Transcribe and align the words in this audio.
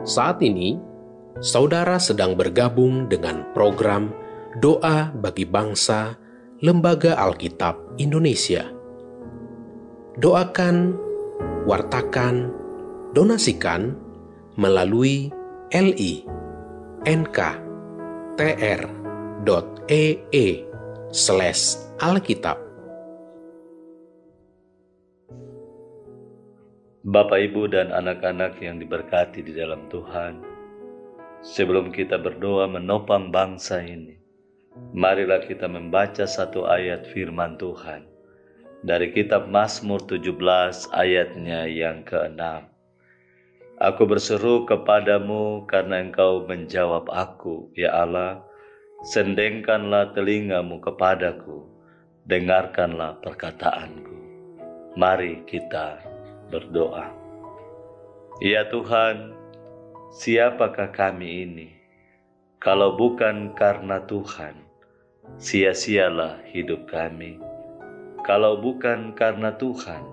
Saat 0.00 0.40
ini, 0.40 0.80
saudara 1.44 2.00
sedang 2.00 2.32
bergabung 2.32 3.04
dengan 3.04 3.44
program 3.52 4.08
Doa 4.56 5.12
bagi 5.12 5.44
Bangsa 5.44 6.16
Lembaga 6.64 7.20
Alkitab 7.20 8.00
Indonesia. 8.00 8.64
Doakan, 10.16 10.96
wartakan, 11.68 12.48
donasikan 13.12 13.92
melalui 14.56 15.28
li 15.72 16.24
nk.tr.ee 17.04 18.36
slash 21.12 21.76
alkitab 22.00 22.69
Bapak, 27.00 27.40
Ibu, 27.48 27.72
dan 27.72 27.96
anak-anak 27.96 28.60
yang 28.60 28.76
diberkati 28.76 29.40
di 29.40 29.56
dalam 29.56 29.88
Tuhan, 29.88 30.44
sebelum 31.40 31.96
kita 31.96 32.20
berdoa 32.20 32.68
menopang 32.68 33.32
bangsa 33.32 33.80
ini, 33.80 34.20
marilah 34.92 35.40
kita 35.40 35.64
membaca 35.64 36.28
satu 36.28 36.68
ayat 36.68 37.08
firman 37.08 37.56
Tuhan 37.56 38.04
dari 38.84 39.16
kitab 39.16 39.48
Mazmur 39.48 40.04
17 40.04 40.92
ayatnya 40.92 41.64
yang 41.72 42.04
ke-6. 42.04 42.68
Aku 43.80 44.04
berseru 44.04 44.68
kepadamu 44.68 45.64
karena 45.64 46.04
engkau 46.04 46.44
menjawab 46.44 47.08
aku, 47.08 47.72
ya 47.80 47.96
Allah, 47.96 48.44
sendengkanlah 49.08 50.12
telingamu 50.12 50.84
kepadaku, 50.84 51.64
dengarkanlah 52.28 53.16
perkataanku. 53.24 54.20
Mari 55.00 55.48
kita 55.48 56.09
berdoa. 56.50 57.08
Ya 58.42 58.66
Tuhan, 58.68 59.32
siapakah 60.10 60.90
kami 60.90 61.46
ini? 61.46 61.68
Kalau 62.60 62.98
bukan 62.98 63.56
karena 63.56 64.04
Tuhan, 64.04 64.58
sia-sialah 65.40 66.44
hidup 66.50 66.90
kami. 66.90 67.40
Kalau 68.26 68.60
bukan 68.60 69.16
karena 69.16 69.56
Tuhan, 69.56 70.04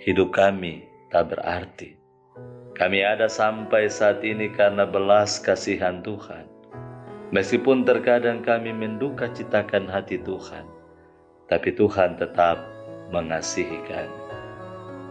hidup 0.00 0.32
kami 0.32 0.86
tak 1.12 1.34
berarti. 1.34 1.98
Kami 2.76 3.00
ada 3.00 3.28
sampai 3.28 3.88
saat 3.88 4.20
ini 4.20 4.52
karena 4.52 4.84
belas 4.84 5.40
kasihan 5.40 6.04
Tuhan. 6.04 6.44
Meskipun 7.32 7.82
terkadang 7.82 8.44
kami 8.44 8.70
menduka 8.70 9.32
citakan 9.32 9.88
hati 9.88 10.20
Tuhan, 10.20 10.64
tapi 11.48 11.72
Tuhan 11.74 12.20
tetap 12.20 12.60
mengasihi 13.10 13.80
kami. 13.88 14.35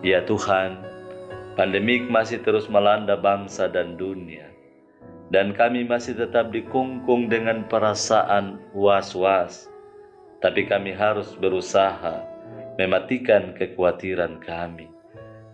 Ya 0.00 0.24
Tuhan, 0.24 0.80
pandemik 1.60 2.08
masih 2.08 2.40
terus 2.40 2.72
melanda 2.72 3.20
bangsa 3.20 3.68
dan 3.68 4.00
dunia, 4.00 4.48
dan 5.28 5.52
kami 5.52 5.84
masih 5.84 6.16
tetap 6.16 6.48
dikungkung 6.48 7.28
dengan 7.28 7.68
perasaan 7.68 8.56
was-was. 8.72 9.68
Tapi 10.40 10.64
kami 10.64 10.96
harus 10.96 11.36
berusaha 11.36 12.24
mematikan 12.80 13.52
kekhawatiran 13.52 14.40
kami 14.40 14.88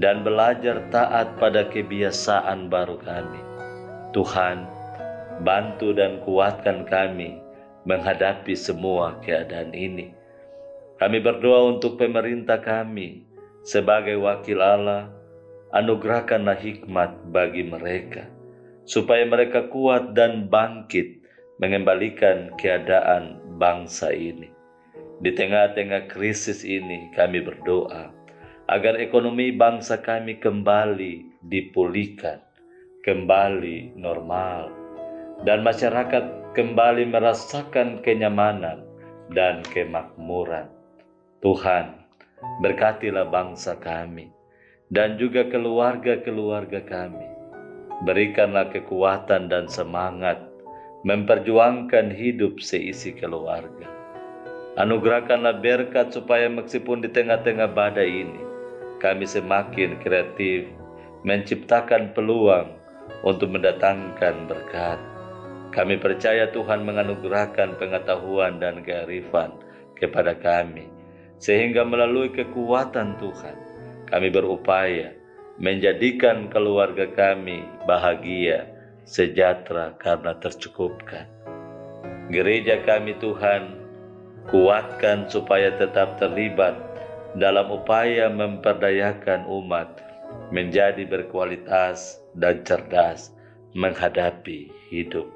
dan 0.00 0.24
belajar 0.24 0.88
taat 0.88 1.36
pada 1.36 1.68
kebiasaan 1.68 2.72
baru 2.72 2.96
kami. 2.96 3.44
Tuhan, 4.16 4.64
bantu 5.44 5.92
dan 5.92 6.16
kuatkan 6.24 6.88
kami 6.88 7.36
menghadapi 7.84 8.56
semua 8.56 9.20
keadaan 9.20 9.76
ini. 9.76 10.16
Kami 10.96 11.20
berdoa 11.20 11.76
untuk 11.76 12.00
pemerintah 12.00 12.56
kami, 12.56 13.28
sebagai 13.62 14.16
wakil 14.20 14.60
Allah, 14.60 15.12
anugerahkanlah 15.70 16.58
hikmat 16.58 17.30
bagi 17.30 17.66
mereka, 17.66 18.26
supaya 18.88 19.22
mereka 19.28 19.70
kuat 19.70 20.16
dan 20.16 20.50
bangkit 20.50 21.20
mengembalikan 21.60 22.56
keadaan 22.56 23.38
bangsa 23.60 24.10
ini. 24.10 24.48
Di 25.20 25.36
tengah-tengah 25.36 26.08
krisis 26.08 26.64
ini 26.64 27.12
kami 27.12 27.44
berdoa 27.44 28.08
agar 28.72 28.96
ekonomi 28.96 29.52
bangsa 29.52 30.00
kami 30.00 30.40
kembali 30.40 31.44
dipulihkan, 31.44 32.40
kembali 33.04 34.00
normal, 34.00 34.72
dan 35.44 35.60
masyarakat 35.60 36.56
kembali 36.56 37.04
merasakan 37.12 38.00
kenyamanan 38.00 38.80
dan 39.36 39.60
kemakmuran. 39.68 40.72
Tuhan, 41.44 41.99
Berkatilah 42.40 43.28
bangsa 43.28 43.76
kami 43.76 44.32
dan 44.88 45.20
juga 45.20 45.44
keluarga-keluarga 45.52 46.80
kami. 46.88 47.28
Berikanlah 48.08 48.72
kekuatan 48.72 49.52
dan 49.52 49.68
semangat 49.68 50.40
memperjuangkan 51.04 52.08
hidup 52.08 52.56
seisi 52.64 53.12
keluarga. 53.12 53.84
Anugerahkanlah 54.80 55.60
berkat 55.60 56.16
supaya 56.16 56.48
meskipun 56.48 57.04
di 57.04 57.12
tengah-tengah 57.12 57.76
badai 57.76 58.08
ini, 58.08 58.40
kami 59.04 59.28
semakin 59.28 60.00
kreatif 60.00 60.64
menciptakan 61.28 62.16
peluang 62.16 62.72
untuk 63.20 63.52
mendatangkan 63.52 64.48
berkat. 64.48 64.96
Kami 65.76 66.00
percaya 66.00 66.48
Tuhan 66.48 66.88
menganugerahkan 66.88 67.76
pengetahuan 67.76 68.56
dan 68.56 68.80
kearifan 68.80 69.52
kepada 70.00 70.32
kami 70.40 70.99
sehingga 71.40 71.82
melalui 71.82 72.30
kekuatan 72.30 73.16
Tuhan 73.16 73.56
kami 74.12 74.28
berupaya 74.28 75.16
menjadikan 75.60 76.48
keluarga 76.48 77.04
kami 77.12 77.64
bahagia, 77.84 78.64
sejahtera 79.04 79.92
karena 80.00 80.32
tercukupkan. 80.40 81.28
Gereja 82.32 82.80
kami 82.88 83.12
Tuhan, 83.20 83.76
kuatkan 84.48 85.28
supaya 85.28 85.76
tetap 85.76 86.16
terlibat 86.16 86.80
dalam 87.36 87.68
upaya 87.68 88.32
memperdayakan 88.32 89.44
umat 89.46 90.00
menjadi 90.48 91.04
berkualitas 91.04 92.18
dan 92.34 92.64
cerdas 92.64 93.36
menghadapi 93.76 94.72
hidup. 94.88 95.28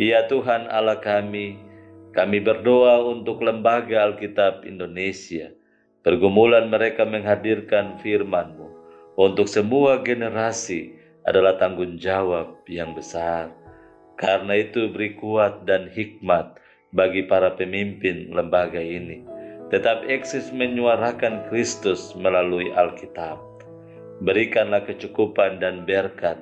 Ya 0.00 0.24
Tuhan 0.26 0.66
Allah 0.72 0.98
kami, 0.98 1.60
kami 2.12 2.44
berdoa 2.44 3.08
untuk 3.08 3.40
Lembaga 3.40 4.04
Alkitab 4.04 4.68
Indonesia. 4.68 5.48
Pergumulan 6.04 6.68
mereka 6.68 7.08
menghadirkan 7.08 7.96
firman-Mu 8.04 8.68
untuk 9.16 9.48
semua 9.48 9.96
generasi 10.04 10.92
adalah 11.24 11.56
tanggung 11.56 11.96
jawab 11.96 12.60
yang 12.68 12.92
besar. 12.92 13.48
Karena 14.20 14.60
itu 14.60 14.92
beri 14.92 15.16
kuat 15.16 15.64
dan 15.64 15.88
hikmat 15.88 16.60
bagi 16.92 17.24
para 17.24 17.56
pemimpin 17.56 18.28
lembaga 18.28 18.82
ini. 18.82 19.24
Tetap 19.72 20.04
eksis 20.04 20.52
menyuarakan 20.52 21.48
Kristus 21.48 22.12
melalui 22.12 22.68
Alkitab. 22.76 23.40
Berikanlah 24.20 24.84
kecukupan 24.84 25.64
dan 25.64 25.88
berkat 25.88 26.36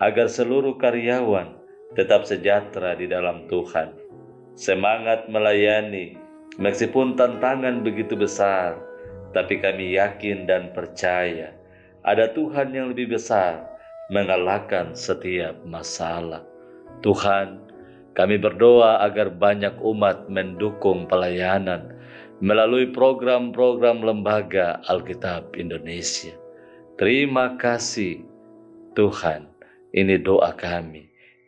agar 0.00 0.32
seluruh 0.32 0.80
karyawan 0.80 1.60
tetap 1.92 2.24
sejahtera 2.24 2.96
di 2.96 3.04
dalam 3.04 3.44
Tuhan 3.52 4.09
semangat 4.56 5.26
melayani, 5.30 6.18
meskipun 6.56 7.18
tantangan 7.18 7.82
begitu 7.84 8.14
besar, 8.16 8.78
tapi 9.30 9.62
kami 9.62 9.94
yakin 9.94 10.46
dan 10.46 10.74
percaya 10.74 11.54
ada 12.00 12.32
Tuhan 12.32 12.72
yang 12.72 12.92
lebih 12.92 13.12
besar 13.12 13.60
mengalahkan 14.08 14.96
setiap 14.96 15.60
masalah. 15.68 16.42
Tuhan, 17.04 17.60
kami 18.16 18.40
berdoa 18.40 19.04
agar 19.04 19.30
banyak 19.30 19.76
umat 19.80 20.26
mendukung 20.26 21.06
pelayanan 21.06 21.94
melalui 22.40 22.88
program-program 22.90 24.00
lembaga 24.00 24.80
Alkitab 24.88 25.54
Indonesia. 25.54 26.32
Terima 26.96 27.56
kasih 27.60 28.24
Tuhan, 28.96 29.46
ini 29.92 30.16
doa 30.20 30.52
kami. 30.56 31.09